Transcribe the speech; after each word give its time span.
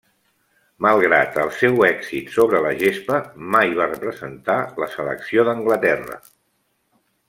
Malgrat 0.85 1.37
el 1.43 1.51
seu 1.57 1.77
èxit 1.89 2.33
sobre 2.39 2.63
la 2.67 2.73
gespa, 2.81 3.21
mai 3.59 3.79
va 3.83 3.89
representar 3.95 4.59
la 4.85 4.93
selecció 4.99 5.49
d'Anglaterra. 5.51 6.23